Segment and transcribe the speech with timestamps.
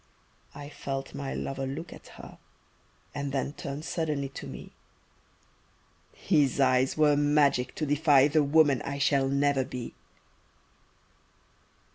[0.55, 2.39] I felt my lover look at her
[3.13, 4.71] And then turn suddenly to me,
[6.11, 9.93] His eyes were magic to defy The woman I shall never be.